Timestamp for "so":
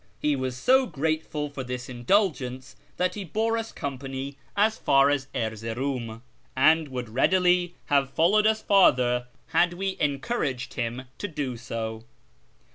0.57-0.87, 11.55-12.03